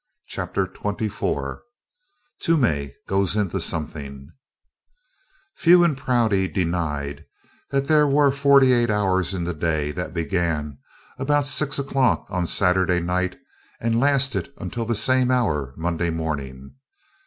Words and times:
CHAPTER 0.25 0.65
XXIV 0.65 1.59
TOOMEY 2.39 2.95
GOES 3.07 3.35
INTO 3.35 3.59
SOMETHING 3.59 4.31
Few 5.55 5.83
in 5.83 5.95
Prouty 5.95 6.47
denied 6.47 7.25
that 7.69 7.87
there 7.87 8.07
were 8.07 8.31
forty 8.31 8.73
eight 8.73 8.89
hours 8.89 9.35
in 9.35 9.43
the 9.43 9.53
day 9.53 9.91
that 9.91 10.11
began 10.15 10.79
about 11.19 11.45
six 11.45 11.77
o'clock 11.77 12.25
on 12.31 12.47
Saturday 12.47 12.99
night 12.99 13.37
and 13.79 13.99
lasted 13.99 14.51
until 14.57 14.85
the 14.85 14.95
same 14.95 15.29
hour 15.29 15.71
Monday 15.77 16.09
morning. 16.09 16.73